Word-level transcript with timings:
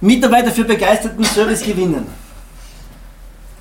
Mitarbeiter 0.00 0.50
für 0.50 0.64
begeisterten 0.64 1.24
Service 1.24 1.62
gewinnen. 1.62 2.06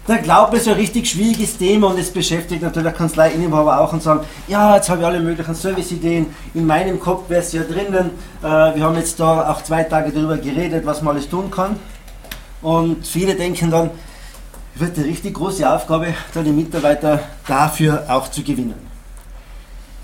Der 0.07 0.17
Glaube 0.17 0.57
ist 0.57 0.67
ein 0.67 0.75
richtig 0.75 1.09
schwieriges 1.09 1.57
Thema 1.57 1.87
und 1.87 1.97
es 1.97 2.11
beschäftigt 2.11 2.61
natürlich 2.61 2.93
Kanzleiinhaber 2.93 3.79
auch 3.79 3.93
und 3.93 4.03
sagen, 4.03 4.19
ja, 4.47 4.75
jetzt 4.75 4.89
habe 4.89 4.99
ich 4.99 5.07
alle 5.07 5.19
möglichen 5.19 5.55
Serviceideen, 5.55 6.27
in 6.53 6.67
meinem 6.67 6.99
Kopf 6.99 7.29
wäre 7.29 7.41
es 7.41 7.53
ja 7.53 7.63
drinnen, 7.63 8.11
äh, 8.43 8.45
wir 8.45 8.83
haben 8.83 8.95
jetzt 8.97 9.19
da 9.19 9.49
auch 9.49 9.63
zwei 9.63 9.83
Tage 9.83 10.11
darüber 10.11 10.37
geredet, 10.37 10.85
was 10.85 11.01
man 11.01 11.15
alles 11.15 11.29
tun 11.29 11.49
kann. 11.49 11.77
Und 12.61 13.07
viele 13.07 13.33
denken 13.35 13.71
dann, 13.71 13.89
wird 14.75 14.97
eine 14.97 15.07
richtig 15.07 15.33
große 15.33 15.67
Aufgabe, 15.67 16.13
da 16.33 16.43
die 16.43 16.51
Mitarbeiter 16.51 17.21
dafür 17.47 18.03
auch 18.09 18.29
zu 18.29 18.43
gewinnen. 18.43 18.75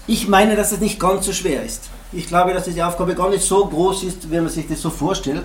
Ich 0.08 0.28
meine, 0.28 0.56
dass 0.56 0.72
es 0.72 0.80
nicht 0.80 1.00
ganz 1.00 1.26
so 1.26 1.34
schwer 1.34 1.62
ist. 1.64 1.90
Ich 2.14 2.28
glaube, 2.28 2.54
dass 2.54 2.64
diese 2.64 2.88
Aufgabe 2.88 3.16
gar 3.16 3.30
nicht 3.30 3.44
so 3.44 3.66
groß 3.66 4.04
ist, 4.04 4.32
wie 4.32 4.38
man 4.38 4.50
sich 4.50 4.68
das 4.68 4.82
so 4.82 4.90
vorstellt 4.90 5.44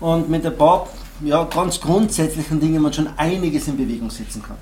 und 0.00 0.28
mit 0.28 0.46
ein 0.46 0.56
paar 0.56 0.88
ja, 1.20 1.44
ganz 1.44 1.80
grundsätzlichen 1.80 2.60
Dingen 2.60 2.82
man 2.82 2.92
schon 2.92 3.08
einiges 3.16 3.68
in 3.68 3.76
Bewegung 3.76 4.10
setzen 4.10 4.42
kann. 4.42 4.56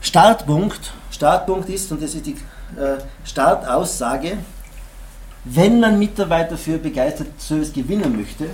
Startpunkt, 0.00 0.92
Startpunkt 1.10 1.68
ist, 1.68 1.90
und 1.92 2.02
das 2.02 2.14
ist 2.14 2.26
die 2.26 2.32
äh, 2.32 2.98
Startaussage, 3.24 4.38
wenn 5.44 5.80
man 5.80 5.98
Mitarbeiter 5.98 6.56
für 6.56 6.78
begeisterte 6.78 7.32
Service 7.38 7.72
gewinnen 7.72 8.16
möchte, 8.16 8.48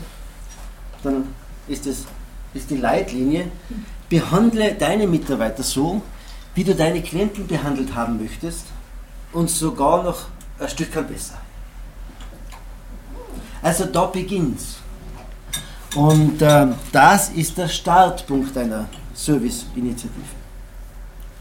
dann 1.02 1.34
ist, 1.68 1.86
das, 1.86 2.04
ist 2.52 2.70
die 2.70 2.76
Leitlinie, 2.76 3.46
behandle 4.08 4.74
deine 4.74 5.06
Mitarbeiter 5.06 5.62
so, 5.62 6.02
wie 6.54 6.64
du 6.64 6.74
deine 6.74 7.00
Klienten 7.00 7.46
behandelt 7.46 7.94
haben 7.94 8.20
möchtest 8.20 8.66
und 9.32 9.48
sogar 9.48 10.02
noch 10.02 10.26
ein 10.58 10.68
Stück 10.68 10.92
besser. 11.08 11.38
Also 13.62 13.86
da 13.86 14.06
beginnt's. 14.06 14.76
Und 15.96 16.40
äh, 16.40 16.66
das 16.92 17.30
ist 17.30 17.58
der 17.58 17.68
Startpunkt 17.68 18.56
einer 18.56 18.86
Service-Initiative. 19.14 20.40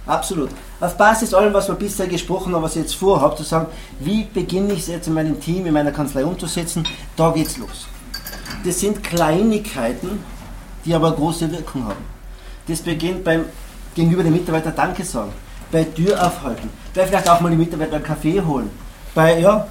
Absolut. 0.05 0.49
Auf 0.79 0.97
Basis 0.97 1.33
allem, 1.33 1.53
was 1.53 1.67
wir 1.67 1.75
bisher 1.75 2.07
gesprochen 2.07 2.55
haben, 2.55 2.63
was 2.63 2.75
ich 2.75 2.81
jetzt 2.81 2.95
vorhabe, 2.95 3.35
zu 3.35 3.43
sagen, 3.43 3.67
wie 3.99 4.23
beginne 4.23 4.73
ich 4.73 4.79
es 4.79 4.87
jetzt 4.87 5.07
in 5.07 5.13
meinem 5.13 5.39
Team, 5.39 5.67
in 5.67 5.73
meiner 5.73 5.91
Kanzlei 5.91 6.25
umzusetzen, 6.25 6.83
da 7.15 7.29
geht's 7.31 7.57
los. 7.57 7.87
Das 8.65 8.79
sind 8.79 9.03
Kleinigkeiten, 9.03 10.23
die 10.83 10.95
aber 10.95 11.11
große 11.11 11.51
Wirkung 11.51 11.85
haben. 11.85 12.03
Das 12.67 12.79
beginnt 12.81 13.23
beim 13.23 13.45
gegenüber 13.93 14.23
dem 14.23 14.33
Mitarbeiter 14.33 14.71
Danke 14.71 15.03
sagen, 15.03 15.31
bei 15.71 15.83
Tür 15.83 16.25
aufhalten, 16.25 16.69
bei 16.93 17.05
vielleicht 17.05 17.29
auch 17.29 17.41
mal 17.41 17.51
die 17.51 17.57
Mitarbeiter 17.57 17.95
einen 17.95 18.03
Kaffee 18.03 18.41
holen, 18.41 18.69
bei 19.13 19.39
ja, 19.39 19.67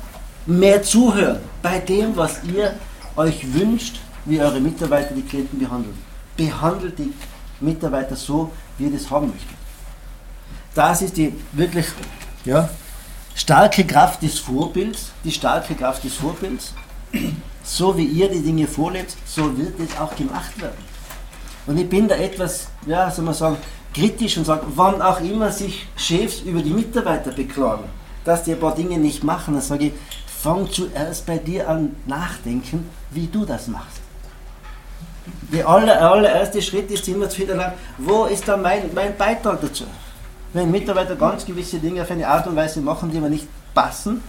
mehr 0.47 0.83
zuhören, 0.83 1.41
bei 1.63 1.79
dem, 1.79 2.17
was 2.17 2.43
ihr 2.45 2.75
euch 3.17 3.53
wünscht, 3.53 4.01
wie 4.25 4.41
eure 4.41 4.61
Mitarbeiter 4.61 5.15
die 5.15 5.23
Klienten 5.23 5.59
behandeln. 5.59 5.97
Behandelt 6.37 6.99
die 6.99 7.13
Mitarbeiter 7.61 8.17
so, 8.17 8.51
wie 8.77 8.85
ihr 8.85 8.93
das 8.93 9.11
haben 9.11 9.29
möchtet. 9.29 9.57
Das 10.75 11.03
ist 11.03 11.17
die 11.17 11.35
wirklich 11.53 11.87
ja, 12.45 12.69
starke 13.35 13.85
Kraft 13.85 14.23
des 14.23 14.39
Vorbilds, 14.39 15.13
die 15.25 15.33
starke 15.33 15.75
Kraft 15.75 16.05
des 16.05 16.15
Vorbilds. 16.15 16.75
So 17.65 17.97
wie 17.97 18.05
ihr 18.05 18.29
die 18.29 18.43
Dinge 18.43 18.67
vorlebt, 18.67 19.17
so 19.27 19.57
wird 19.59 19.79
es 19.81 19.99
auch 19.99 20.15
gemacht 20.17 20.61
werden. 20.61 20.79
Und 21.67 21.77
ich 21.79 21.89
bin 21.89 22.09
da 22.09 22.15
etwas, 22.15 22.69
ja, 22.87 23.11
soll 23.11 23.27
man 23.27 23.35
sagen, 23.35 23.57
kritisch 23.93 24.39
und 24.39 24.45
sage, 24.45 24.67
wann 24.75 25.03
auch 25.03 25.21
immer 25.21 25.51
sich 25.51 25.87
Chefs 25.97 26.41
über 26.41 26.63
die 26.63 26.71
Mitarbeiter 26.71 27.33
beklagen, 27.33 27.85
dass 28.25 28.45
die 28.45 28.53
ein 28.53 28.61
paar 28.61 28.75
Dinge 28.75 28.99
nicht 28.99 29.23
machen, 29.23 29.55
dann 29.55 29.63
sage 29.63 29.87
ich, 29.87 29.93
fang 30.27 30.71
zuerst 30.71 31.27
bei 31.27 31.39
dir 31.39 31.69
an 31.69 31.97
nachdenken, 32.07 32.89
wie 33.11 33.27
du 33.27 33.45
das 33.45 33.67
machst. 33.67 33.98
Der 35.51 35.67
aller, 35.67 35.99
allererste 36.01 36.61
Schritt 36.61 36.91
ist 36.91 37.09
immer 37.09 37.29
zu 37.29 37.39
hinterlagen, 37.39 37.75
wo 37.97 38.27
ist 38.27 38.47
da 38.47 38.57
mein, 38.57 38.91
mein 38.95 39.17
Beitrag 39.17 39.61
dazu? 39.63 39.85
Wenn 40.53 40.71
Mitarbeiter 40.71 41.17
ganz 41.17 41.45
gewisse 41.45 41.79
Dinge 41.79 42.03
auf 42.03 42.11
eine 42.11 42.29
Art 42.29 42.47
und 42.47 42.57
Weise 42.57 42.81
machen, 42.81 43.11
die 43.11 43.19
mir 43.19 43.31
nicht 43.31 43.49
passen, 43.75 44.23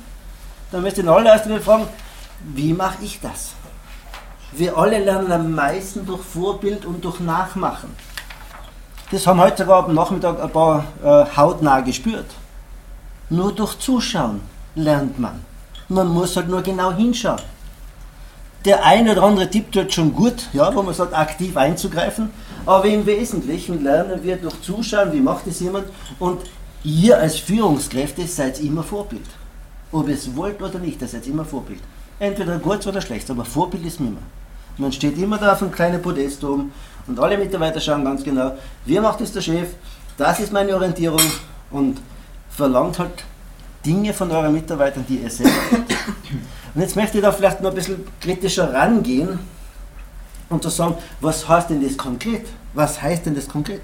dann 0.71 0.81
müsst 0.81 0.97
ihr 0.97 1.03
in 1.03 1.09
allererster 1.09 1.49
Linie 1.49 1.63
fragen, 1.63 1.87
wie 2.55 2.73
mache 2.73 3.03
ich 3.03 3.19
das? 3.19 3.51
Wir 4.53 4.77
alle 4.77 4.99
lernen 4.99 5.31
am 5.31 5.53
meisten 5.53 6.05
durch 6.05 6.21
Vorbild 6.21 6.85
und 6.85 7.03
durch 7.03 7.19
Nachmachen. 7.19 7.89
Das 9.11 9.27
haben 9.27 9.41
heute 9.41 9.63
sogar 9.63 9.85
am 9.85 9.93
Nachmittag 9.93 10.41
ein 10.41 10.49
paar 10.51 10.85
äh, 11.03 11.25
hautnah 11.35 11.81
gespürt. 11.81 12.27
Nur 13.29 13.51
durch 13.53 13.77
Zuschauen 13.79 14.41
lernt 14.75 15.19
man. 15.19 15.43
Man 15.89 16.07
muss 16.07 16.35
halt 16.35 16.47
nur 16.47 16.61
genau 16.61 16.93
hinschauen 16.93 17.41
der 18.65 18.85
eine 18.85 19.13
oder 19.13 19.23
andere 19.23 19.49
Tipp 19.49 19.71
tut 19.71 19.93
schon 19.93 20.13
gut, 20.13 20.49
ja, 20.53 20.73
wo 20.75 20.81
man 20.81 20.93
sagt, 20.93 21.13
aktiv 21.13 21.55
einzugreifen, 21.55 22.29
aber 22.65 22.85
im 22.85 23.05
Wesentlichen 23.05 23.83
lernen 23.83 24.23
wir 24.23 24.35
durch 24.35 24.61
Zuschauen, 24.61 25.13
wie 25.13 25.21
macht 25.21 25.47
es 25.47 25.59
jemand 25.59 25.85
und 26.19 26.41
ihr 26.83 27.17
als 27.17 27.37
Führungskräfte 27.37 28.27
seid 28.27 28.59
immer 28.59 28.83
Vorbild. 28.83 29.25
Ob 29.91 30.07
ihr 30.07 30.15
es 30.15 30.35
wollt 30.35 30.61
oder 30.61 30.79
nicht, 30.79 31.01
ihr 31.01 31.07
seid 31.07 31.25
immer 31.27 31.45
Vorbild. 31.45 31.79
Entweder 32.19 32.59
gut 32.59 32.85
oder 32.85 33.01
schlecht, 33.01 33.29
aber 33.31 33.45
Vorbild 33.45 33.85
ist 33.85 33.99
immer. 33.99 34.19
Man 34.77 34.91
steht 34.91 35.17
immer 35.17 35.37
da 35.37 35.53
auf 35.53 35.61
einem 35.61 35.71
kleinen 35.71 36.01
Podest 36.01 36.43
oben 36.43 36.71
und 37.07 37.19
alle 37.19 37.37
Mitarbeiter 37.37 37.79
schauen 37.79 38.03
ganz 38.03 38.23
genau, 38.23 38.53
wie 38.85 38.99
macht 38.99 39.21
es 39.21 39.31
der 39.31 39.41
Chef, 39.41 39.69
das 40.17 40.39
ist 40.39 40.51
meine 40.51 40.75
Orientierung 40.75 41.21
und 41.71 41.97
verlangt 42.49 42.99
halt 42.99 43.23
Dinge 43.85 44.13
von 44.13 44.29
euren 44.31 44.53
Mitarbeitern, 44.53 45.05
die 45.07 45.17
ihr 45.17 45.29
selber 45.29 45.51
habt. 45.71 45.95
Und 46.73 46.81
jetzt 46.81 46.95
möchte 46.95 47.17
ich 47.17 47.23
da 47.23 47.31
vielleicht 47.31 47.61
noch 47.61 47.69
ein 47.69 47.75
bisschen 47.75 48.05
kritischer 48.21 48.73
rangehen 48.73 49.39
und 50.49 50.63
zu 50.63 50.69
sagen, 50.69 50.95
was 51.21 51.47
heißt 51.47 51.69
denn 51.69 51.83
das 51.83 51.97
konkret? 51.97 52.45
Was 52.73 53.01
heißt 53.01 53.25
denn 53.25 53.35
das 53.35 53.47
konkret? 53.47 53.81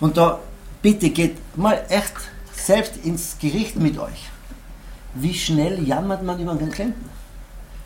Und 0.00 0.16
da 0.16 0.38
bitte 0.82 1.10
geht 1.10 1.36
mal 1.56 1.82
echt 1.88 2.14
selbst 2.52 2.96
ins 3.04 3.36
Gericht 3.38 3.76
mit 3.76 3.98
euch. 3.98 4.28
Wie 5.14 5.34
schnell 5.34 5.86
jammert 5.86 6.22
man 6.22 6.40
über 6.40 6.54
den 6.54 6.70
Klienten? 6.70 7.04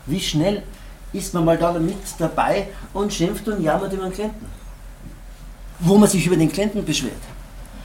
Wie 0.05 0.19
schnell 0.19 0.63
ist 1.11 1.33
man 1.33 1.45
mal 1.45 1.57
da 1.57 1.73
mit 1.73 1.97
dabei 2.19 2.67
und 2.93 3.13
schimpft 3.13 3.47
und 3.47 3.63
jammert 3.63 3.91
über 3.93 4.03
den 4.03 4.13
Klienten? 4.13 4.47
Wo 5.79 5.97
man 5.97 6.09
sich 6.09 6.25
über 6.25 6.37
den 6.37 6.51
Klienten 6.51 6.85
beschwert. 6.85 7.13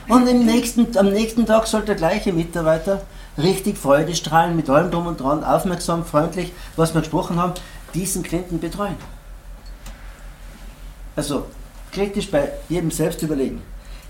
Und 0.07 0.25
nächsten, 0.45 0.97
am 0.97 1.09
nächsten 1.09 1.45
Tag 1.45 1.67
soll 1.67 1.81
der 1.83 1.95
gleiche 1.95 2.33
Mitarbeiter 2.33 3.01
richtig 3.37 3.77
Freudestrahlen 3.77 4.55
mit 4.55 4.69
allem 4.69 4.91
drum 4.91 5.07
und 5.07 5.19
dran, 5.19 5.43
aufmerksam, 5.43 6.05
freundlich, 6.05 6.51
was 6.75 6.93
wir 6.93 7.01
gesprochen 7.01 7.37
haben, 7.37 7.53
diesen 7.93 8.23
Klienten 8.23 8.59
betreuen. 8.59 8.95
Also 11.15 11.47
kritisch 11.91 12.29
bei 12.31 12.51
jedem 12.69 12.91
selbst 12.91 13.21
überlegen. 13.21 13.61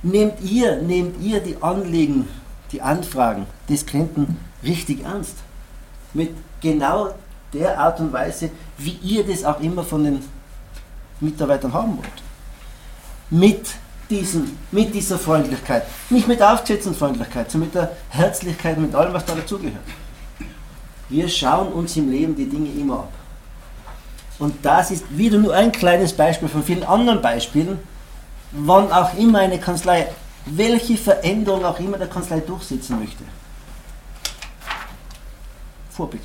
Nehmt 0.04 0.42
ihr, 0.42 0.82
nehmt 0.82 1.22
ihr 1.22 1.40
die 1.40 1.62
Anliegen, 1.62 2.28
die 2.72 2.82
Anfragen 2.82 3.46
des 3.70 3.86
Klienten 3.86 4.38
richtig 4.64 5.04
ernst? 5.04 5.38
Mit 6.14 6.32
genau 6.62 7.14
der 7.54 7.80
Art 7.80 8.00
und 8.00 8.14
Weise, 8.14 8.50
wie 8.78 8.98
ihr 9.04 9.26
das 9.26 9.44
auch 9.44 9.60
immer 9.60 9.84
von 9.84 10.04
den 10.04 10.24
Mitarbeitern 11.20 11.74
haben 11.74 11.98
wollt. 11.98 12.10
Mit 13.30 13.68
diesen, 14.12 14.58
mit 14.72 14.94
dieser 14.94 15.18
Freundlichkeit. 15.18 15.84
Nicht 16.10 16.28
mit 16.28 16.42
aufgesetzten 16.44 16.94
Freundlichkeit, 16.94 17.50
sondern 17.50 17.70
mit 17.70 17.76
der 17.76 17.98
Herzlichkeit, 18.10 18.78
mit 18.78 18.94
allem, 18.94 19.14
was 19.14 19.26
da 19.26 19.34
dazugehört. 19.34 19.84
Wir 21.10 21.28
schauen 21.28 21.74
uns 21.74 21.96
im 21.98 22.12
Leben 22.12 22.36
die 22.36 22.48
Dinge 22.48 22.70
immer 22.70 23.00
ab. 23.00 23.14
Und 24.38 24.64
das 24.64 24.92
ist 24.92 25.06
wieder 25.18 25.38
nur 25.38 25.54
ein 25.54 25.72
kleines 25.72 26.14
Beispiel 26.14 26.48
von 26.48 26.64
vielen 26.64 26.84
anderen 26.84 27.22
Beispielen, 27.22 27.80
wann 28.52 28.92
auch 28.92 29.14
immer 29.18 29.40
eine 29.40 29.60
Kanzlei, 29.60 30.08
welche 30.46 30.98
Veränderung 30.98 31.64
auch 31.64 31.80
immer 31.80 31.98
der 31.98 32.08
Kanzlei 32.08 32.40
durchsetzen 32.40 33.00
möchte. 33.00 33.24
Vorbild. 35.90 36.24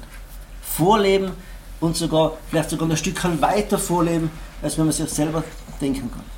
Vorleben 0.62 1.32
und 1.80 1.96
sogar, 1.96 2.32
vielleicht 2.48 2.70
sogar 2.70 2.88
ein 2.88 2.96
Stückchen 2.96 3.40
weiter 3.40 3.78
vorleben, 3.78 4.30
als 4.62 4.78
wenn 4.78 4.86
man 4.86 4.92
sich 4.92 5.08
selber 5.10 5.44
denken 5.80 6.10
kann. 6.10 6.35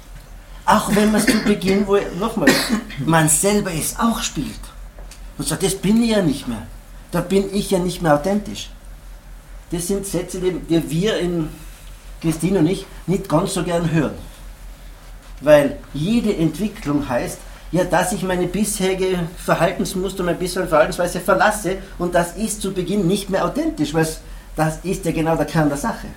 Auch 0.68 0.94
wenn 0.94 1.10
man 1.10 1.22
es 1.22 1.26
zu 1.26 1.38
Beginn, 1.44 1.86
wo 1.86 1.96
nochmal, 2.20 2.50
man 3.06 3.26
selber 3.26 3.72
es 3.72 3.98
auch 3.98 4.20
spielt. 4.20 4.60
Und 5.38 5.48
sagt, 5.48 5.62
das 5.62 5.74
bin 5.74 6.02
ich 6.02 6.10
ja 6.10 6.20
nicht 6.20 6.46
mehr. 6.46 6.66
Da 7.10 7.22
bin 7.22 7.48
ich 7.54 7.70
ja 7.70 7.78
nicht 7.78 8.02
mehr 8.02 8.14
authentisch. 8.14 8.68
Das 9.70 9.86
sind 9.86 10.04
Sätze, 10.06 10.38
die 10.40 10.90
wir 10.90 11.18
in 11.20 11.48
Christine 12.20 12.58
und 12.58 12.66
ich 12.66 12.84
nicht 13.06 13.30
ganz 13.30 13.54
so 13.54 13.64
gern 13.64 13.90
hören. 13.90 14.16
Weil 15.40 15.78
jede 15.94 16.36
Entwicklung 16.36 17.08
heißt, 17.08 17.38
ja, 17.72 17.84
dass 17.84 18.12
ich 18.12 18.22
meine 18.22 18.46
bisherige 18.46 19.20
Verhaltensmuster, 19.38 20.22
meine 20.22 20.36
bisherige 20.36 20.68
Verhaltensweise 20.68 21.20
verlasse 21.20 21.78
und 21.98 22.14
das 22.14 22.36
ist 22.36 22.60
zu 22.60 22.74
Beginn 22.74 23.06
nicht 23.06 23.30
mehr 23.30 23.46
authentisch, 23.46 23.94
weil 23.94 24.06
das 24.54 24.80
ist 24.82 25.06
ja 25.06 25.12
genau 25.12 25.34
der 25.34 25.46
Kern 25.46 25.70
der 25.70 25.78
Sache 25.78 26.08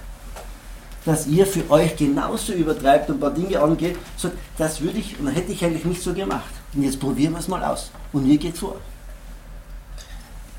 dass 1.05 1.27
ihr 1.27 1.45
für 1.45 1.69
euch 1.69 1.95
genauso 1.95 2.53
übertreibt 2.53 3.09
und 3.09 3.15
ein 3.15 3.19
paar 3.19 3.31
Dinge 3.31 3.59
angeht, 3.59 3.97
so, 4.17 4.29
das 4.57 4.81
würde 4.81 4.99
ich, 4.99 5.19
und 5.19 5.27
hätte 5.27 5.51
ich 5.51 5.63
eigentlich 5.63 5.85
nicht 5.85 6.01
so 6.01 6.13
gemacht. 6.13 6.53
Und 6.73 6.83
jetzt 6.83 6.99
probieren 6.99 7.33
wir 7.33 7.39
es 7.39 7.47
mal 7.47 7.63
aus. 7.63 7.91
Und 8.13 8.27
mir 8.27 8.37
geht 8.37 8.57
vor. 8.57 8.75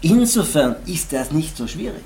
Insofern 0.01 0.77
ist 0.87 1.13
das 1.13 1.31
nicht 1.31 1.57
so 1.57 1.67
schwierig. 1.67 2.05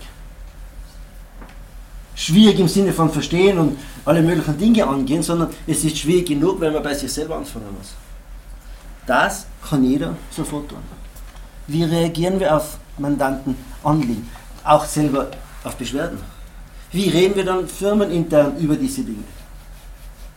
schwierig 2.17 2.59
im 2.59 2.69
Sinne 2.69 2.93
von 2.93 3.11
verstehen 3.11 3.59
und 3.59 3.79
alle 4.05 4.23
möglichen 4.23 4.59
Dinge 4.59 4.87
angehen, 4.87 5.23
sondern 5.23 5.51
es 5.67 5.85
ist 5.85 5.99
schwierig 5.99 6.27
genug, 6.27 6.61
wenn 6.61 6.73
man 6.73 6.83
bei 6.83 6.95
sich 6.95 7.13
selber 7.13 7.37
anfangen 7.37 7.67
muss. 7.79 7.95
Das 9.07 9.47
kann 9.69 9.85
jeder 9.85 10.17
sofort 10.31 10.69
tun. 10.69 10.79
Wie 11.69 11.85
reagieren 11.85 12.41
wir 12.41 12.57
auf 12.57 12.79
Mandanten 12.99 13.57
Anliegen? 13.85 14.29
Auch 14.65 14.85
selber 14.85 15.31
auf 15.63 15.77
Beschwerden. 15.77 16.19
Wie 16.93 17.09
reden 17.09 17.37
wir 17.37 17.45
dann 17.45 17.67
firmenintern 17.67 18.57
über 18.59 18.77
diese 18.77 19.03
Dinge? 19.03 19.25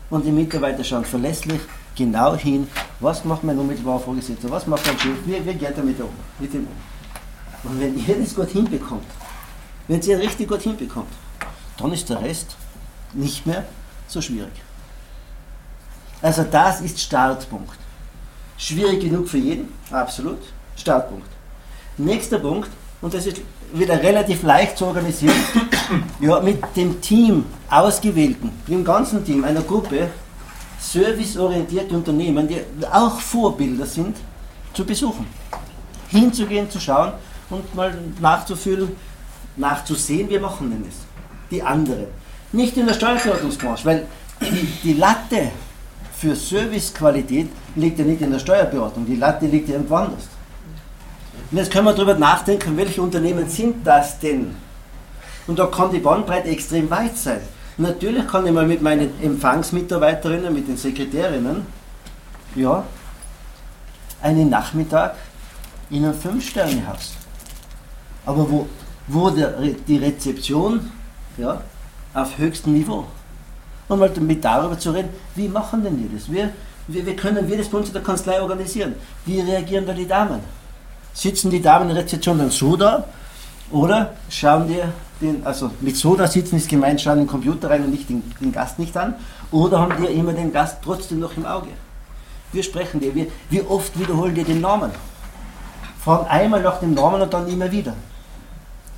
Und 0.09 0.25
die 0.25 0.31
Mitarbeiter 0.31 0.83
schauen 0.83 1.05
verlässlich 1.05 1.61
genau 1.95 2.35
hin, 2.35 2.67
was 2.99 3.23
macht 3.25 3.43
mein 3.43 3.59
unmittelbarer 3.59 3.99
Vorgesetzter, 3.99 4.49
was 4.49 4.65
macht 4.65 4.85
mein 4.87 4.97
Chef, 4.97 5.17
wie, 5.25 5.45
wie 5.45 5.53
geht 5.53 5.77
er 5.77 5.83
mit, 5.83 5.99
dem 5.99 6.05
um. 6.05 7.71
Und 7.71 7.79
wenn 7.79 7.97
ihr 7.97 8.15
das 8.19 8.33
gut 8.33 8.49
hinbekommt, 8.49 9.05
wenn 9.87 10.01
ihr 10.01 10.19
richtig 10.19 10.47
gut 10.47 10.61
hinbekommt, 10.61 11.11
dann 11.77 11.91
ist 11.91 12.09
der 12.09 12.21
Rest 12.21 12.55
nicht 13.13 13.45
mehr 13.45 13.65
so 14.07 14.21
schwierig. 14.21 14.51
Also 16.21 16.43
das 16.43 16.81
ist 16.81 16.99
Startpunkt. 16.99 17.77
Schwierig 18.57 19.01
genug 19.01 19.29
für 19.29 19.37
jeden, 19.37 19.71
absolut. 19.91 20.39
Startpunkt. 20.75 21.27
Nächster 21.97 22.39
Punkt, 22.39 22.69
und 23.01 23.13
das 23.13 23.25
ist 23.25 23.41
wieder 23.73 24.01
relativ 24.01 24.43
leicht 24.43 24.77
zu 24.77 24.85
organisieren, 24.85 25.35
ja, 26.19 26.39
mit 26.39 26.59
dem 26.75 26.99
Team, 27.01 27.45
ausgewählten, 27.69 28.51
dem 28.67 28.83
ganzen 28.83 29.23
Team, 29.23 29.43
einer 29.43 29.61
Gruppe, 29.61 30.09
serviceorientierte 30.79 31.95
Unternehmen, 31.95 32.47
die 32.47 32.61
auch 32.91 33.19
Vorbilder 33.19 33.85
sind, 33.85 34.17
zu 34.73 34.85
besuchen. 34.85 35.27
Hinzugehen, 36.09 36.69
zu 36.69 36.79
schauen 36.79 37.13
und 37.49 37.75
mal 37.75 37.93
nachzufühlen, 38.19 38.89
nachzusehen, 39.55 40.29
wir 40.29 40.39
machen 40.39 40.71
denn 40.71 40.83
das. 40.85 40.95
Die 41.51 41.61
andere. 41.61 42.07
Nicht 42.51 42.77
in 42.77 42.87
der 42.87 42.93
Steuerberatungsbranche, 42.93 43.85
weil 43.85 44.07
die, 44.41 44.67
die 44.83 44.93
Latte 44.93 45.51
für 46.17 46.35
Servicequalität 46.35 47.49
liegt 47.75 47.99
ja 47.99 48.05
nicht 48.05 48.21
in 48.21 48.31
der 48.31 48.39
Steuerberatung, 48.39 49.05
die 49.05 49.15
Latte 49.15 49.45
liegt 49.45 49.69
ja 49.69 49.75
irgendwo 49.75 49.95
anders. 49.95 50.27
Und 51.51 51.57
jetzt 51.57 51.71
können 51.71 51.85
wir 51.85 51.93
darüber 51.93 52.15
nachdenken, 52.15 52.77
welche 52.77 53.01
Unternehmen 53.01 53.49
sind 53.49 53.85
das 53.85 54.19
denn? 54.19 54.55
Und 55.47 55.57
da 55.57 55.65
kann 55.65 55.91
die 55.91 55.99
Bandbreite 55.99 56.49
extrem 56.49 56.89
weit 56.91 57.17
sein. 57.17 57.41
Natürlich 57.77 58.27
kann 58.27 58.45
ich 58.45 58.51
mal 58.51 58.67
mit 58.67 58.81
meinen 58.81 59.09
Empfangsmitarbeiterinnen, 59.21 60.53
mit 60.53 60.67
den 60.67 60.77
Sekretärinnen, 60.77 61.65
ja, 62.55 62.83
einen 64.21 64.49
Nachmittag 64.49 65.15
in 65.89 66.05
einem 66.05 66.13
Fünf-Sterne-Haus. 66.13 67.13
Aber 68.25 68.49
wo, 68.49 68.67
wo 69.07 69.29
der, 69.29 69.53
die 69.87 69.97
Rezeption 69.97 70.91
ja, 71.37 71.61
auf 72.13 72.37
höchstem 72.37 72.73
Niveau. 72.73 73.05
Und 73.87 73.99
mal 73.99 74.09
damit 74.09 74.45
darüber 74.45 74.77
zu 74.77 74.91
reden, 74.91 75.09
wie 75.35 75.47
machen 75.47 75.83
denn 75.83 75.97
die 75.97 76.15
das? 76.15 76.31
Wir, 76.31 76.51
wie, 76.87 77.03
wie 77.03 77.15
können 77.15 77.47
wir 77.49 77.57
das 77.57 77.69
bei 77.69 77.77
uns 77.79 77.87
in 77.87 77.93
der 77.93 78.03
Kanzlei 78.03 78.39
organisieren? 78.39 78.93
Wie 79.25 79.39
reagieren 79.39 79.87
da 79.87 79.93
die 79.93 80.07
Damen? 80.07 80.41
Sitzen 81.13 81.49
die 81.49 81.61
Damen 81.61 81.89
in 81.89 81.95
der 81.95 82.03
Rezeption 82.03 82.37
dann 82.37 82.51
so 82.51 82.75
da 82.75 83.05
oder 83.71 84.15
schauen 84.29 84.67
die 84.67 84.81
den, 85.21 85.45
also 85.45 85.71
mit 85.81 85.97
Soda 85.97 86.27
sitzen 86.27 86.55
ist 86.55 86.69
gemeint, 86.69 87.01
schauen 87.01 87.17
den 87.17 87.27
Computer 87.27 87.69
rein 87.69 87.83
und 87.83 87.91
nicht 87.91 88.09
den, 88.09 88.23
den, 88.39 88.51
Gast 88.51 88.79
nicht 88.79 88.95
an, 88.95 89.15
oder 89.51 89.79
haben 89.79 89.93
die 90.01 90.11
immer 90.13 90.33
den 90.33 90.51
Gast 90.51 90.77
trotzdem 90.83 91.19
noch 91.19 91.35
im 91.35 91.45
Auge? 91.45 91.69
Wir 92.51 92.63
sprechen 92.63 92.99
dir, 92.99 93.13
wir, 93.13 93.27
wie 93.49 93.61
oft 93.61 93.97
wiederholen 93.99 94.33
die 94.33 94.43
den 94.43 94.61
Namen? 94.61 94.91
Fragen 96.03 96.27
einmal 96.27 96.61
nach 96.61 96.79
dem 96.79 96.93
Namen 96.93 97.21
und 97.21 97.33
dann 97.33 97.47
immer 97.47 97.71
wieder. 97.71 97.95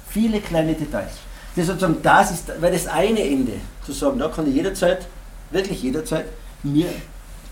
Viele 0.10 0.40
kleine 0.40 0.74
Details. 0.74 1.14
Das, 1.56 1.68
sozusagen, 1.68 1.98
das 2.02 2.31
ist, 2.31 2.52
weil 2.62 2.72
das 2.72 2.88
eine 2.88 3.22
Ende, 3.24 3.54
zu 3.86 3.92
sagen, 3.92 4.19
da 4.19 4.28
kann 4.30 4.48
ich 4.48 4.56
jederzeit, 4.56 5.07
wirklich 5.50 5.81
jederzeit, 5.81 6.25
mir 6.64 6.88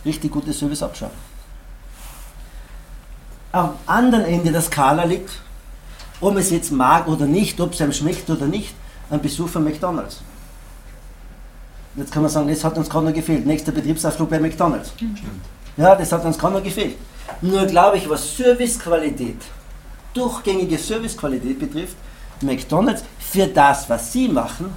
richtig 0.05 0.31
gutes 0.31 0.59
Service 0.59 0.83
abschauen. 0.83 1.11
Am 3.51 3.73
anderen 3.85 4.25
Ende 4.25 4.51
der 4.51 4.61
Skala 4.61 5.03
liegt 5.03 5.31
ob 6.21 6.37
es 6.37 6.49
jetzt 6.49 6.71
mag 6.71 7.07
oder 7.07 7.25
nicht, 7.25 7.59
ob 7.61 7.73
es 7.73 7.81
einem 7.81 7.93
schmeckt 7.93 8.29
oder 8.29 8.45
nicht, 8.45 8.73
ein 9.09 9.21
Besuch 9.21 9.47
von 9.47 9.63
McDonalds. 9.63 10.21
Jetzt 11.95 12.11
kann 12.11 12.21
man 12.21 12.31
sagen, 12.31 12.47
das 12.47 12.63
hat 12.63 12.77
uns 12.77 12.89
gerade 12.89 13.07
noch 13.07 13.13
gefehlt. 13.13 13.45
Nächster 13.45 13.71
Betriebsausflug 13.71 14.29
bei 14.29 14.39
McDonalds. 14.39 14.91
Stimmt. 14.95 15.19
Ja, 15.75 15.95
das 15.95 16.11
hat 16.11 16.23
uns 16.25 16.37
gerade 16.37 16.55
noch 16.55 16.63
gefehlt. 16.63 16.97
Nur 17.41 17.65
glaube 17.65 17.97
ich, 17.97 18.09
was 18.09 18.35
Servicequalität, 18.35 19.37
durchgängige 20.13 20.77
Servicequalität 20.77 21.59
betrifft, 21.59 21.95
McDonalds 22.41 23.03
für 23.19 23.47
das, 23.47 23.89
was 23.89 24.11
sie 24.11 24.27
machen, 24.27 24.73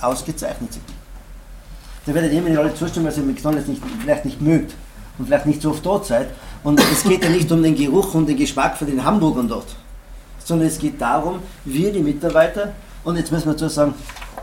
ausgezeichnet 0.00 0.72
sind. 0.72 0.84
Da 2.06 2.14
werdet 2.14 2.32
ihr 2.32 2.42
mir 2.42 2.58
alle 2.58 2.74
zustimmen, 2.74 3.06
dass 3.06 3.16
ihr 3.16 3.24
McDonalds 3.24 3.68
nicht, 3.68 3.82
vielleicht 4.00 4.24
nicht 4.24 4.40
mögt 4.40 4.74
und 5.18 5.26
vielleicht 5.26 5.46
nicht 5.46 5.62
so 5.62 5.70
oft 5.70 5.84
dort 5.84 6.06
seid. 6.06 6.28
Und 6.64 6.80
es 6.80 7.04
geht 7.04 7.22
ja 7.22 7.30
nicht 7.30 7.52
um 7.52 7.62
den 7.62 7.76
Geruch 7.76 8.14
und 8.14 8.26
den 8.26 8.36
Geschmack 8.36 8.76
von 8.76 8.88
den 8.88 9.04
Hamburgern 9.04 9.46
dort 9.46 9.76
sondern 10.44 10.68
es 10.68 10.78
geht 10.78 11.00
darum, 11.00 11.40
wir 11.64 11.92
die 11.92 12.00
Mitarbeiter, 12.00 12.72
und 13.02 13.16
jetzt 13.16 13.32
müssen 13.32 13.46
wir 13.46 13.52
dazu 13.52 13.68
sagen, 13.68 13.94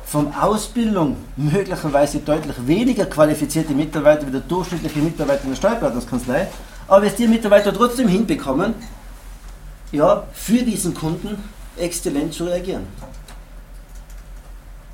von 0.05 0.33
Ausbildung 0.33 1.15
möglicherweise 1.37 2.19
deutlich 2.19 2.55
weniger 2.67 3.05
qualifizierte 3.05 3.73
Mitarbeiter 3.73 4.27
wie 4.27 4.31
der 4.31 4.41
durchschnittliche 4.41 4.99
Mitarbeiter 4.99 5.43
in 5.43 5.51
der 5.51 5.55
Steuerberatungskanzlei, 5.55 6.47
aber 6.87 7.05
es 7.05 7.15
die 7.15 7.27
Mitarbeiter 7.27 7.73
trotzdem 7.73 8.07
hinbekommen, 8.07 8.73
ja, 9.91 10.23
für 10.33 10.63
diesen 10.63 10.93
Kunden 10.93 11.37
exzellent 11.77 12.33
zu 12.33 12.45
reagieren. 12.45 12.85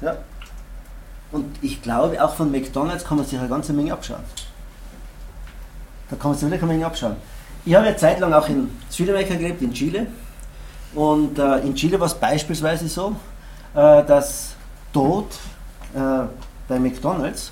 Ja. 0.02 0.18
Und 1.32 1.58
ich 1.62 1.82
glaube, 1.82 2.24
auch 2.24 2.36
von 2.36 2.52
McDonalds 2.52 3.04
kann 3.04 3.18
man 3.18 3.26
sich 3.26 3.38
eine 3.38 3.50
ganze 3.50 3.74
Menge 3.74 3.94
abschauen. 3.94 4.24
Da 6.10 6.16
kann 6.16 6.32
man 6.32 6.38
sich 6.38 6.50
wirklich 6.50 6.62
eine 6.62 6.72
Menge 6.72 6.86
abschauen. 6.86 7.16
Ich 7.66 7.76
habe 7.76 7.88
eine 7.88 7.98
Zeit 7.98 8.20
lang 8.20 8.32
auch 8.34 8.48
in 8.48 8.70
Südamerika 8.90 9.36
gelebt, 9.36 9.62
in 9.62 9.74
Chile. 9.74 10.08
Und 10.96 11.38
äh, 11.38 11.60
in 11.60 11.76
Chile 11.76 12.00
war 12.00 12.08
es 12.08 12.14
beispielsweise 12.14 12.88
so, 12.88 13.16
äh, 13.76 14.04
dass 14.06 14.56
dort 14.94 15.34
äh, 15.94 16.26
bei 16.68 16.80
McDonalds, 16.80 17.52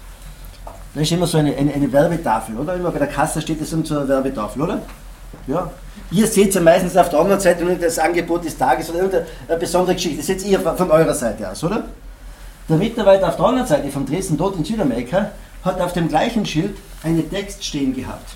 da 0.93 1.01
ist 1.01 1.11
immer 1.11 1.27
so 1.27 1.37
eine, 1.37 1.55
eine, 1.55 1.73
eine, 1.73 1.91
Werbetafel, 1.91 2.57
oder? 2.57 2.75
Immer 2.75 2.91
bei 2.91 2.99
der 2.99 3.07
Kasse 3.07 3.41
steht 3.41 3.61
es 3.61 3.71
so 3.71 3.77
eine 3.77 4.07
Werbetafel, 4.07 4.61
oder? 4.61 4.81
Ja. 5.47 5.69
Ihr 6.11 6.27
seht 6.27 6.55
ja 6.55 6.61
meistens 6.61 6.95
auf 6.95 7.09
der 7.09 7.19
anderen 7.19 7.41
Seite 7.41 7.65
das 7.75 7.99
Angebot 7.99 8.45
des 8.45 8.57
Tages 8.57 8.89
oder 8.89 8.99
irgendeine 8.99 9.59
besondere 9.59 9.95
Geschichte. 9.95 10.17
Das 10.17 10.27
seht 10.27 10.45
ihr 10.45 10.59
von 10.59 10.89
eurer 10.89 11.13
Seite 11.13 11.49
aus, 11.49 11.63
oder? 11.63 11.83
Der 12.69 12.77
Mitarbeiter 12.77 13.27
auf 13.27 13.35
der 13.35 13.45
anderen 13.45 13.67
Seite 13.67 13.89
von 13.89 14.05
Dresden, 14.05 14.37
dort 14.37 14.55
in 14.55 14.63
Südamerika, 14.63 15.31
hat 15.63 15.81
auf 15.81 15.93
dem 15.93 16.07
gleichen 16.07 16.45
Schild 16.45 16.77
einen 17.03 17.29
Text 17.29 17.63
stehen 17.63 17.93
gehabt. 17.93 18.35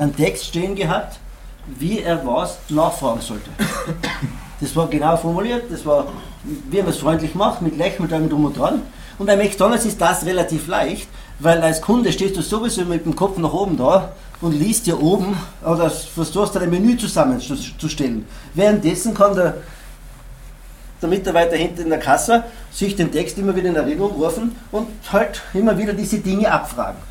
Einen 0.00 0.16
Text 0.16 0.46
stehen 0.46 0.74
gehabt, 0.74 1.18
wie 1.66 2.00
er 2.00 2.26
was 2.26 2.56
nachfragen 2.70 3.20
sollte. 3.20 3.50
Das 4.58 4.74
war 4.74 4.88
genau 4.88 5.14
formuliert, 5.16 5.70
das 5.70 5.84
war, 5.84 6.06
wie 6.42 6.78
man 6.78 6.88
es 6.88 6.96
freundlich 6.96 7.34
macht, 7.34 7.60
mit 7.60 7.76
Lächeln 7.76 8.04
und 8.06 8.12
allem 8.12 8.30
drum 8.30 8.46
und 8.46 8.56
dran. 8.56 8.82
Und 9.18 9.26
bei 9.26 9.36
McDonalds 9.36 9.84
ist 9.84 10.00
das 10.00 10.24
relativ 10.24 10.68
leicht, 10.68 11.06
weil 11.38 11.60
als 11.60 11.82
Kunde 11.82 12.12
stehst 12.12 12.34
du 12.36 12.40
sowieso 12.40 12.86
mit 12.86 13.04
dem 13.04 13.14
Kopf 13.14 13.36
nach 13.36 13.52
oben 13.52 13.76
da 13.76 14.12
und 14.40 14.52
liest 14.52 14.86
dir 14.86 15.02
oben 15.02 15.36
oder 15.62 15.90
versuchst 15.90 16.56
dein 16.56 16.70
Menü 16.70 16.96
zusammenzustellen. 16.96 18.26
Währenddessen 18.54 19.12
kann 19.12 19.34
der, 19.34 19.58
der 21.02 21.08
Mitarbeiter 21.10 21.56
hinten 21.56 21.82
in 21.82 21.90
der 21.90 21.98
Kasse 21.98 22.44
sich 22.72 22.96
den 22.96 23.12
Text 23.12 23.36
immer 23.36 23.54
wieder 23.54 23.68
in 23.68 23.76
Erinnerung 23.76 24.12
rufen 24.12 24.56
und 24.72 24.88
halt 25.12 25.42
immer 25.52 25.76
wieder 25.76 25.92
diese 25.92 26.20
Dinge 26.20 26.50
abfragen. 26.50 27.09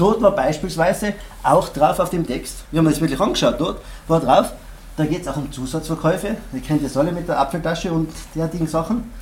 Dort 0.00 0.22
war 0.22 0.30
beispielsweise 0.30 1.12
auch 1.42 1.68
drauf 1.68 1.98
auf 1.98 2.08
dem 2.08 2.26
Text, 2.26 2.64
wir 2.70 2.78
haben 2.78 2.86
das 2.86 3.02
wirklich 3.02 3.20
angeschaut 3.20 3.56
dort, 3.58 3.82
war 4.08 4.18
drauf, 4.18 4.50
da 4.96 5.04
geht 5.04 5.20
es 5.20 5.28
auch 5.28 5.36
um 5.36 5.52
Zusatzverkäufe, 5.52 6.38
ihr 6.54 6.60
kennt 6.62 6.82
das 6.82 6.96
alle 6.96 7.12
mit 7.12 7.28
der 7.28 7.38
Apfeltasche 7.38 7.92
und 7.92 8.08
derartigen 8.34 8.66
Sachen, 8.66 9.12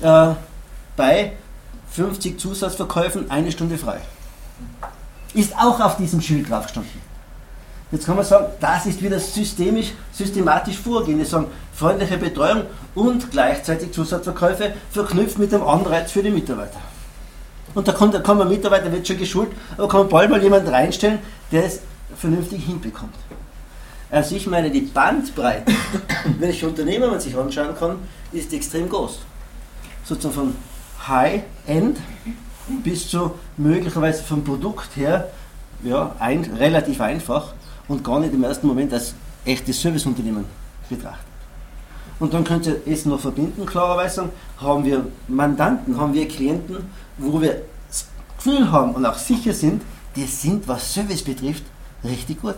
äh, 0.00 0.30
bei 0.96 1.32
50 1.90 2.40
Zusatzverkäufen 2.40 3.30
eine 3.30 3.52
Stunde 3.52 3.76
frei. 3.76 3.98
Ist 5.34 5.54
auch 5.58 5.78
auf 5.78 5.98
diesem 5.98 6.22
Schild 6.22 6.48
drauf 6.48 6.62
gestanden. 6.62 7.02
Jetzt 7.92 8.06
kann 8.06 8.16
man 8.16 8.24
sagen, 8.24 8.46
das 8.60 8.86
ist 8.86 9.02
wieder 9.02 9.20
systemisch, 9.20 9.92
systematisch 10.10 10.78
vorgehen. 10.78 11.18
Wir 11.18 11.26
sagen, 11.26 11.48
freundliche 11.74 12.16
Betreuung 12.16 12.62
und 12.94 13.30
gleichzeitig 13.30 13.92
Zusatzverkäufe 13.92 14.72
verknüpft 14.90 15.38
mit 15.38 15.52
dem 15.52 15.62
Anreiz 15.62 16.12
für 16.12 16.22
die 16.22 16.30
Mitarbeiter. 16.30 16.80
Und 17.74 17.88
da 17.88 17.92
kann, 17.92 18.12
da 18.12 18.20
kann 18.20 18.38
man 18.38 18.48
Mitarbeiter, 18.48 18.90
wird 18.92 19.06
schon 19.06 19.18
geschult, 19.18 19.50
aber 19.76 19.88
kann 19.88 20.00
man 20.00 20.08
bald 20.08 20.30
mal 20.30 20.42
jemanden 20.42 20.68
reinstellen, 20.68 21.18
der 21.50 21.64
es 21.64 21.80
vernünftig 22.16 22.64
hinbekommt. 22.64 23.14
Also 24.10 24.36
ich 24.36 24.46
meine, 24.46 24.70
die 24.70 24.82
Bandbreite, 24.82 25.72
welche 26.38 26.68
Unternehmen 26.68 27.10
man 27.10 27.20
sich 27.20 27.36
anschauen 27.36 27.74
kann, 27.76 27.96
ist 28.32 28.52
extrem 28.52 28.88
groß. 28.88 29.20
Sozusagen 30.04 30.34
von 30.34 30.56
High-End 31.08 31.98
bis 32.82 33.08
zu 33.08 33.32
möglicherweise 33.56 34.22
vom 34.22 34.44
Produkt 34.44 34.96
her 34.96 35.30
ja, 35.82 36.14
ein, 36.18 36.44
relativ 36.58 37.00
einfach 37.00 37.52
und 37.88 38.04
gar 38.04 38.20
nicht 38.20 38.32
im 38.32 38.44
ersten 38.44 38.66
Moment 38.66 38.92
als 38.92 39.14
echtes 39.44 39.80
Serviceunternehmen 39.80 40.44
betrachtet. 40.88 41.33
Und 42.24 42.32
dann 42.32 42.42
könnt 42.42 42.66
ihr 42.66 42.80
es 42.86 43.04
noch 43.04 43.20
verbinden, 43.20 43.66
klarerweise 43.66 44.30
haben 44.56 44.82
wir 44.82 45.04
Mandanten, 45.28 46.00
haben 46.00 46.14
wir 46.14 46.26
Klienten, 46.26 46.90
wo 47.18 47.38
wir 47.38 47.60
das 47.86 48.06
Gefühl 48.38 48.72
haben 48.72 48.92
und 48.94 49.04
auch 49.04 49.18
sicher 49.18 49.52
sind, 49.52 49.82
die 50.16 50.24
sind, 50.24 50.66
was 50.66 50.94
Service 50.94 51.22
betrifft, 51.22 51.64
richtig 52.02 52.40
gut. 52.40 52.56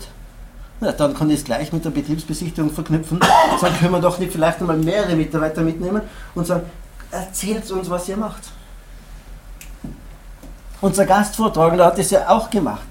Ja, 0.81 0.93
dann 0.93 1.15
kann 1.15 1.31
ich 1.31 1.41
es 1.41 1.45
gleich 1.45 1.73
mit 1.73 1.85
der 1.85 1.91
Betriebsbesichtigung 1.91 2.71
verknüpfen. 2.71 3.19
Dann 3.61 3.77
können 3.77 3.91
wir 3.91 4.01
doch 4.01 4.21
nicht 4.21 4.31
vielleicht 4.31 4.61
einmal 4.61 4.77
mehrere 4.77 5.17
Mitarbeiter 5.17 5.63
mitnehmen 5.63 6.03
und 6.37 6.47
sagen, 6.47 6.63
erzählt 7.11 7.69
uns, 7.73 7.91
was 7.91 8.09
ihr 8.09 8.19
macht. 8.19 8.43
Unser 10.81 11.07
Gastvortragender 11.07 11.87
hat 11.87 11.99
das 11.99 12.11
ja 12.11 12.29
auch 12.29 12.51
gemacht. 12.51 12.87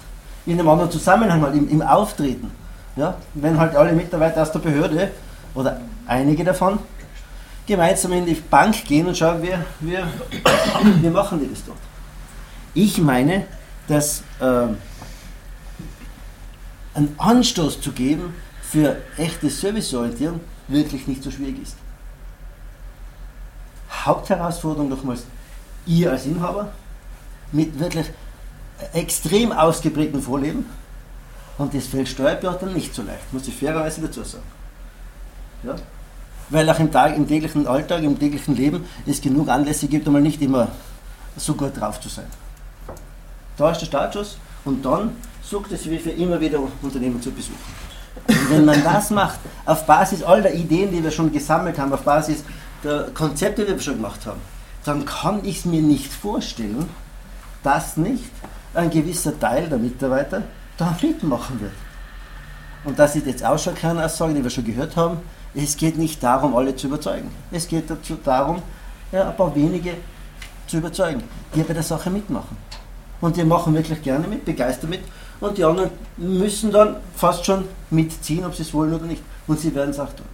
In 0.46 0.60
einem 0.60 0.68
anderen 0.68 0.92
Zusammenhang, 0.92 1.40
mal 1.40 1.56
im, 1.56 1.70
im 1.70 1.82
Auftreten. 1.82 2.52
Ja, 2.98 3.16
wenn 3.34 3.58
halt 3.58 3.78
alle 3.78 3.94
Mitarbeiter 3.94 4.42
aus 4.42 4.52
der 4.52 4.60
Behörde 4.60 5.12
oder 5.56 5.82
einige 6.06 6.44
davon 6.44 6.80
gemeinsam 7.66 8.14
in 8.14 8.26
die 8.26 8.36
Bank 8.36 8.86
gehen 8.86 9.08
und 9.08 9.18
schauen, 9.18 9.42
wir, 9.42 9.66
wir, 9.80 10.08
wir 11.02 11.12
machen 11.12 11.40
die 11.40 11.50
das 11.50 11.66
dort. 11.66 11.80
Ich 12.74 13.00
meine, 13.00 13.48
dass 13.88 14.22
äh, 14.40 14.68
einen 16.94 17.16
Anstoß 17.18 17.82
zu 17.82 17.92
geben 17.92 18.36
für 18.62 18.98
echte 19.18 19.50
Serviceorientierung 19.50 20.42
wirklich 20.68 21.08
nicht 21.08 21.24
so 21.24 21.32
schwierig 21.32 21.62
ist. 21.62 21.76
Hauptherausforderung 24.04 24.90
nochmals, 24.90 25.24
ihr 25.86 26.12
als 26.12 26.26
Inhaber 26.26 26.72
mit 27.52 27.80
wirklich 27.80 28.08
extrem 28.94 29.52
ausgeprägtem 29.52 30.22
Vorleben 30.22 30.66
und 31.58 31.74
das 31.74 31.88
fällt 31.88 32.10
Steuerberatern 32.10 32.74
nicht 32.74 32.94
so 32.94 33.02
leicht, 33.02 33.32
muss 33.32 33.48
ich 33.48 33.56
fairerweise 33.56 34.02
dazu 34.02 34.24
sagen. 34.24 34.44
Ja? 35.66 35.76
Weil 36.50 36.70
auch 36.70 36.80
im, 36.80 36.92
Tag, 36.92 37.16
im 37.16 37.28
täglichen 37.28 37.68
Alltag, 37.68 38.04
im 38.04 38.20
täglichen 38.20 38.56
Leben 38.56 38.86
es 39.06 39.20
genug 39.20 39.50
Anlässe 39.50 39.88
gibt, 39.88 40.06
einmal 40.08 40.22
nicht 40.22 40.42
immer 40.42 40.68
so 41.36 41.56
gut 41.56 41.80
drauf 41.80 42.00
zu 42.00 42.10
sein. 42.10 42.28
Da 43.58 43.72
ist 43.72 43.82
der 43.82 43.88
Startschuss 43.88 44.38
und 44.64 44.86
dann 44.86 45.16
sucht 45.42 45.72
es 45.72 45.90
wie 45.90 45.98
für 45.98 46.12
immer 46.12 46.40
wieder 46.40 46.60
Unternehmen 46.82 47.22
zu 47.22 47.32
besuchen. 47.32 47.56
Und 48.28 48.50
wenn 48.50 48.66
man 48.66 48.84
das 48.84 49.10
macht, 49.10 49.40
auf 49.66 49.86
Basis 49.86 50.24
all 50.24 50.42
der 50.42 50.54
Ideen, 50.54 50.92
die 50.92 51.04
wir 51.04 51.12
schon 51.12 51.32
gesammelt 51.32 51.78
haben, 51.78 51.94
auf 51.94 52.04
Basis 52.04 52.44
der 52.84 53.10
Konzepte, 53.14 53.66
die 53.66 53.74
wir 53.74 53.80
schon 53.80 53.96
gemacht 53.96 54.26
haben, 54.26 54.40
dann 54.84 55.06
kann 55.06 55.44
ich 55.44 55.60
es 55.60 55.66
mir 55.66 55.82
nicht 55.82 56.12
vorstellen, 56.14 56.88
dass 57.64 57.98
nicht 57.98 58.32
ein 58.74 58.90
gewisser 58.90 59.38
Teil 59.40 59.68
der 59.68 59.78
Mitarbeiter 59.78 60.44
da 60.78 60.96
mitmachen 61.02 61.60
wird. 61.60 61.72
Und 62.84 63.00
das 63.00 63.16
ist 63.16 63.26
jetzt 63.26 63.44
auch 63.44 63.58
schon 63.58 63.76
keine 63.76 64.06
Aussage, 64.06 64.34
die 64.34 64.44
wir 64.44 64.52
schon 64.52 64.66
gehört 64.66 64.96
haben. 64.96 65.18
Es 65.56 65.78
geht 65.78 65.98
nicht 65.98 66.22
darum, 66.22 66.56
alle 66.56 66.76
zu 66.76 66.88
überzeugen. 66.88 67.32
Es 67.52 67.68
geht 67.68 67.90
dazu 67.90 68.18
darum, 68.24 68.62
ja, 69.12 69.30
ein 69.30 69.38
paar 69.38 69.56
wenige 69.56 69.94
zu 70.68 70.78
überzeugen, 70.78 71.24
die 71.54 71.62
bei 71.62 71.74
der 71.74 71.84
Sache 71.84 72.10
mitmachen. 72.10 72.58
Und 73.22 73.38
die 73.38 73.44
machen 73.44 73.74
wirklich 73.74 74.02
gerne 74.02 74.28
mit, 74.28 74.44
begeistert 74.44 74.90
mit. 74.90 75.02
Und 75.40 75.58
die 75.58 75.64
anderen 75.64 75.90
müssen 76.18 76.72
dann 76.72 76.98
fast 77.16 77.46
schon 77.46 77.66
mitziehen, 77.90 78.46
ob 78.46 78.54
sie 78.54 78.64
es 78.64 78.74
wollen 78.74 78.94
oder 78.94 79.06
nicht. 79.06 79.22
Und 79.48 79.60
sie 79.60 79.74
werden 79.74 79.92
es 79.92 80.00
auch 80.00 80.12
tun. 80.14 80.26